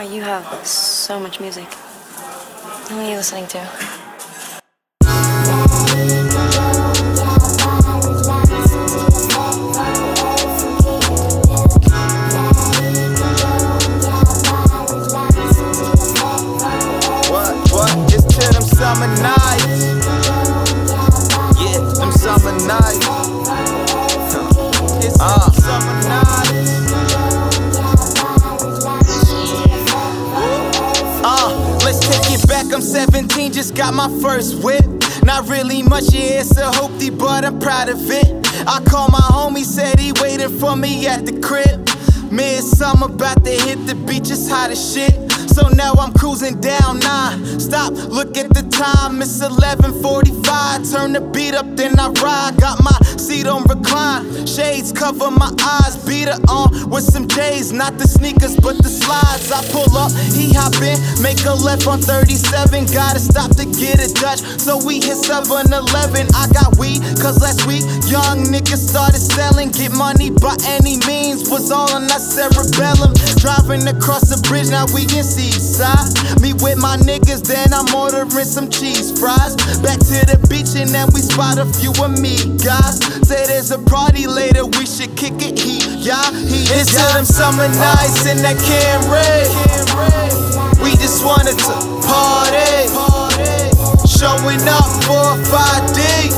Oh, 0.00 0.02
you 0.02 0.22
have 0.22 0.64
so 0.64 1.18
much 1.18 1.40
music. 1.40 1.66
Who 2.88 3.00
are 3.00 3.10
you 3.10 3.16
listening 3.16 3.48
to? 3.48 3.88
Back. 32.68 32.76
I'm 32.76 32.82
17, 32.82 33.52
just 33.52 33.74
got 33.74 33.94
my 33.94 34.08
first 34.20 34.62
whip. 34.62 34.84
Not 35.24 35.48
really 35.48 35.82
much, 35.82 36.12
yeah, 36.12 36.40
it's 36.40 36.56
a 36.56 36.70
hoopty, 36.70 37.16
but 37.16 37.44
I'm 37.44 37.58
proud 37.58 37.88
of 37.88 37.98
it. 38.10 38.46
I 38.66 38.82
called 38.84 39.12
my 39.12 39.18
homie, 39.18 39.64
said 39.64 39.98
he 39.98 40.12
waiting 40.20 40.58
for 40.58 40.76
me 40.76 41.06
at 41.06 41.26
the 41.26 41.38
crib. 41.40 41.88
Midsummer, 42.30 43.06
about 43.06 43.44
to 43.44 43.50
hit 43.50 43.86
the 43.86 43.94
beach, 43.94 44.30
it's 44.30 44.48
hot 44.48 44.70
as 44.70 44.94
shit. 44.94 45.27
So 45.58 45.66
now 45.70 45.92
I'm 45.94 46.12
cruising 46.12 46.60
down 46.60 47.00
nine. 47.00 47.58
Stop, 47.58 47.92
look 47.92 48.36
at 48.38 48.54
the 48.54 48.62
time, 48.70 49.20
it's 49.20 49.42
11:45. 49.42 50.86
Turn 50.92 51.12
the 51.14 51.20
beat 51.34 51.52
up, 51.52 51.66
then 51.74 51.98
I 51.98 52.14
ride. 52.22 52.54
Got 52.60 52.78
my 52.84 52.94
seat 53.18 53.48
on 53.48 53.64
recline, 53.64 54.46
shades 54.46 54.92
cover 54.92 55.32
my 55.32 55.50
eyes. 55.58 55.96
Beat 56.06 56.28
it 56.28 56.38
on 56.48 56.88
with 56.90 57.02
some 57.02 57.26
J's, 57.26 57.72
not 57.72 57.98
the 57.98 58.06
sneakers, 58.06 58.54
but 58.54 58.78
the 58.78 58.88
slides. 58.88 59.50
I 59.50 59.66
pull 59.74 59.90
up, 59.98 60.12
he 60.30 60.54
hop 60.54 60.78
in, 60.78 60.94
make 61.26 61.42
a 61.44 61.54
left 61.54 61.88
on 61.88 61.98
37. 61.98 62.86
Gotta 62.94 63.18
stop 63.18 63.50
to 63.56 63.66
get 63.66 63.98
a 63.98 64.06
Dutch, 64.14 64.38
so 64.62 64.78
we 64.78 65.02
hit 65.02 65.18
7-Eleven. 65.18 66.28
I 66.38 66.46
got 66.54 66.78
weed, 66.78 67.02
cause 67.18 67.42
last 67.42 67.66
week 67.66 67.82
young 68.06 68.46
niggas 68.46 68.86
started 68.94 69.18
selling. 69.18 69.70
Get 69.74 69.90
money 69.90 70.30
by 70.30 70.54
any 70.78 71.02
means, 71.02 71.50
was 71.50 71.72
all 71.72 71.90
on 71.90 72.06
that 72.06 72.22
cerebellum. 72.22 73.10
Driving 73.42 73.88
across 73.88 74.30
the 74.30 74.38
bridge, 74.46 74.70
now 74.70 74.86
we 74.94 75.02
in 75.18 75.26
Seaside. 75.52 76.40
Me 76.40 76.52
with 76.52 76.78
my 76.78 76.96
niggas, 76.96 77.46
then 77.46 77.72
I'm 77.72 77.88
ordering 77.94 78.44
some 78.44 78.68
cheese 78.68 79.18
fries. 79.18 79.56
Back 79.80 79.98
to 80.12 80.18
the 80.28 80.36
beach, 80.48 80.76
and 80.76 80.90
then 80.90 81.08
we 81.14 81.20
spot 81.20 81.58
a 81.58 81.64
few 81.64 81.92
of 82.04 82.12
me 82.20 82.36
guys. 82.60 83.00
Say 83.24 83.46
there's 83.46 83.70
a 83.70 83.78
party 83.78 84.26
later, 84.26 84.66
we 84.66 84.84
should 84.84 85.16
kick 85.16 85.40
it 85.40 85.58
heat, 85.58 85.88
yeah. 86.04 86.20
Heat, 86.32 86.68
it's 86.76 86.92
to 86.92 87.04
them 87.16 87.24
summer 87.24 87.68
nights 87.68 88.26
in 88.28 88.38
that 88.44 88.60
Camry. 88.60 89.48
We 90.84 90.92
just 91.00 91.24
wanted 91.24 91.56
to 91.56 91.74
party. 92.04 92.92
Showing 94.04 94.62
up 94.68 94.90
for 95.08 95.32
5D. 95.48 96.36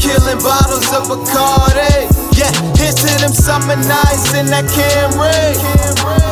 Killing 0.00 0.40
bottles 0.42 0.90
of 0.90 1.06
Bacardi. 1.06 2.10
Yeah, 2.34 2.50
here's 2.74 2.96
to 2.96 3.10
them 3.22 3.32
summer 3.32 3.76
nights 3.76 4.34
in 4.34 4.46
that 4.46 4.66
Camry. 4.74 6.25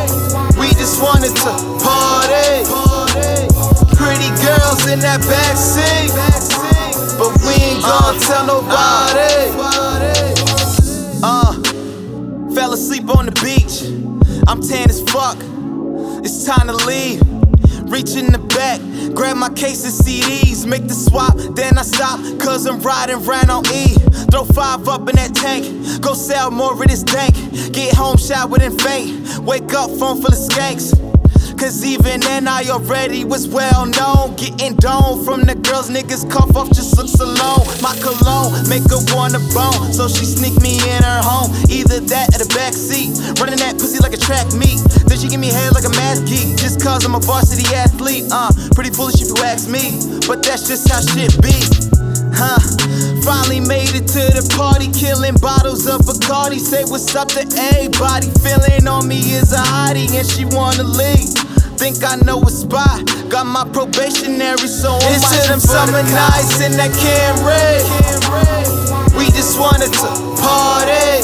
Just 0.85 1.03
wanted 1.03 1.35
to 1.35 1.51
party. 1.81 2.61
Pretty 3.97 4.29
girls 4.45 4.85
in 4.93 5.01
that 5.01 5.19
backseat. 5.25 6.13
But 7.17 7.33
we 7.41 7.55
ain't 7.55 7.83
gonna 7.83 8.21
tell 8.21 8.45
nobody. 8.45 9.49
Uh, 11.23 11.55
fell 12.55 12.75
asleep 12.75 13.09
on 13.17 13.25
the 13.25 13.33
beach. 13.43 13.89
I'm 14.47 14.61
tan 14.61 14.91
as 14.91 15.01
fuck. 15.11 15.39
It's 16.23 16.45
time 16.45 16.67
to 16.67 16.77
leave. 16.85 17.34
Reach 17.87 18.17
in 18.17 18.33
the 18.33 18.39
back, 18.39 18.81
grab 19.15 19.37
my 19.37 19.51
case 19.51 19.85
of 19.85 19.93
CDs, 19.93 20.67
make 20.67 20.89
the 20.89 20.95
swap, 20.95 21.37
then 21.55 21.79
I 21.79 21.83
stop, 21.83 22.19
cause 22.41 22.67
I'm 22.67 22.81
riding 22.81 23.23
round 23.25 23.51
on 23.51 23.67
E. 23.67 23.95
Throw 24.31 24.45
five 24.45 24.89
up 24.89 25.09
in 25.09 25.17
that 25.17 25.35
tank, 25.35 26.03
go 26.03 26.15
sell 26.15 26.51
more 26.51 26.73
of 26.73 26.79
this 26.81 27.03
dank. 27.03 27.35
Get 27.73 27.95
home, 27.95 28.17
showered 28.17 28.63
and 28.63 28.81
faint. 28.81 29.39
Wake 29.41 29.73
up, 29.75 29.91
phone 29.91 30.23
full 30.23 30.33
of 30.33 30.39
skanks. 30.39 31.14
Cause 31.65 31.83
even 31.83 32.21
then 32.21 32.47
I 32.47 32.69
already 32.69 33.25
was 33.25 33.49
well 33.49 33.87
known. 33.87 34.37
Getting 34.37 34.77
dome 34.77 35.25
from 35.25 35.49
the 35.49 35.57
girls, 35.57 35.89
niggas 35.89 36.29
cough 36.29 36.55
off 36.61 36.69
just 36.69 36.93
looks 37.01 37.17
alone. 37.17 37.65
My 37.81 37.97
cologne 38.05 38.53
make 38.69 38.85
her 38.93 39.01
wanna 39.17 39.41
bone. 39.57 39.89
So 39.89 40.05
she 40.05 40.29
sneak 40.29 40.61
me 40.61 40.77
in 40.77 41.01
her 41.01 41.25
home. 41.25 41.49
Either 41.73 42.05
that 42.13 42.37
or 42.37 42.45
the 42.45 42.53
back 42.53 42.77
seat. 42.77 43.17
Running 43.41 43.57
that 43.65 43.81
pussy 43.81 43.97
like 44.05 44.13
a 44.13 44.21
track 44.21 44.53
meet. 44.53 44.77
Then 45.09 45.17
she 45.17 45.33
give 45.33 45.41
me 45.41 45.49
head 45.49 45.73
like 45.73 45.89
a 45.89 45.95
math 45.97 46.21
geek. 46.29 46.53
Just 46.61 46.85
cause 46.85 47.01
I'm 47.01 47.17
a 47.17 47.23
varsity 47.25 47.65
athlete. 47.73 48.29
Uh, 48.29 48.53
pretty 48.77 48.93
foolish 48.93 49.25
if 49.25 49.33
you 49.33 49.41
ask 49.41 49.65
me. 49.65 49.97
But 50.29 50.45
that's 50.45 50.69
just 50.69 50.85
how 50.93 51.01
shit 51.01 51.33
be. 51.41 51.57
Huh. 52.37 52.61
Finally 53.25 53.65
made 53.65 53.97
it 53.97 54.05
to 54.13 54.21
the 54.37 54.45
party, 54.53 54.93
killing 54.93 55.41
bottles 55.41 55.89
of 55.89 56.05
Bacardi. 56.05 56.61
Say 56.61 56.85
what's 56.93 57.09
up 57.17 57.33
to 57.33 57.49
everybody. 57.73 58.29
Feeling 58.45 58.85
on 58.85 59.09
me 59.09 59.17
is 59.33 59.57
a 59.57 59.65
hottie, 59.65 60.13
and 60.13 60.29
she 60.29 60.45
wanna 60.45 60.85
leave. 60.85 61.33
Think 61.85 62.01
I 62.03 62.17
know 62.25 62.41
a 62.41 62.49
spot. 62.49 63.05
Got 63.29 63.45
my 63.45 63.69
probationary, 63.69 64.57
so 64.73 64.97
I'm 64.97 65.13
It's 65.13 65.29
to 65.37 65.53
them 65.53 65.61
summer 65.61 66.01
nights 66.17 66.65
in 66.65 66.73
that 66.81 66.89
Camry. 66.97 67.85
We 69.13 69.29
just 69.37 69.61
wanted 69.61 69.93
to 69.93 70.09
party. 70.41 71.21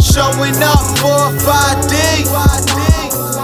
Showing 0.00 0.56
up 0.64 0.80
for 0.96 1.28
a 1.28 1.36
5D. 1.44 2.24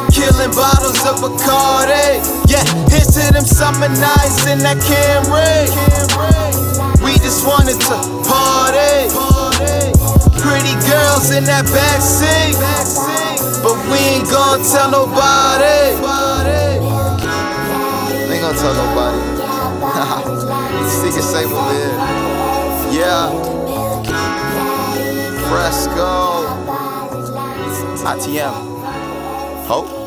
Killing 0.09 0.57
bottles 0.57 1.05
of 1.05 1.21
Bacardi. 1.21 2.25
Yeah, 2.49 2.65
here's 2.89 3.13
to 3.21 3.37
them 3.37 3.45
summer 3.45 3.93
nights 3.93 4.49
in 4.49 4.57
that 4.65 4.81
Camry. 4.81 5.69
We 7.05 7.13
just 7.21 7.45
wanted 7.45 7.77
to 7.77 7.97
party. 8.25 9.13
Pretty 10.41 10.73
girls 10.89 11.29
in 11.37 11.45
that 11.45 11.69
backseat. 11.69 12.70
Gonna 14.51 14.65
tell 14.65 14.91
nobody. 14.91 15.95
Ain't 18.33 18.41
gonna 18.43 18.59
tell 18.59 18.75
nobody. 18.75 19.21
Secret 20.91 21.23
safe 21.23 21.53
over 21.53 21.73
here. 21.73 21.95
Yeah. 22.91 23.31
Phresco. 25.47 26.43
ITM. 28.03 28.53
Hope. 29.69 30.00